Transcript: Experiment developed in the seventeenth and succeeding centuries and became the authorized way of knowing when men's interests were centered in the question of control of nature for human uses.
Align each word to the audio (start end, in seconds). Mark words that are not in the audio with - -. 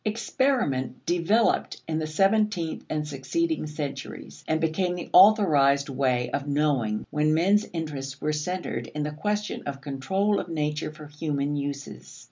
Experiment 0.03 1.05
developed 1.05 1.79
in 1.87 1.99
the 1.99 2.07
seventeenth 2.07 2.83
and 2.89 3.07
succeeding 3.07 3.67
centuries 3.67 4.43
and 4.47 4.59
became 4.59 4.95
the 4.95 5.09
authorized 5.13 5.89
way 5.89 6.27
of 6.31 6.47
knowing 6.47 7.05
when 7.11 7.35
men's 7.35 7.67
interests 7.71 8.19
were 8.19 8.33
centered 8.33 8.87
in 8.95 9.03
the 9.03 9.11
question 9.11 9.61
of 9.67 9.79
control 9.79 10.39
of 10.39 10.49
nature 10.49 10.91
for 10.91 11.05
human 11.05 11.55
uses. 11.55 12.19